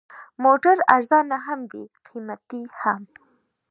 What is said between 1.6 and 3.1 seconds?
وي، قیمتي هم.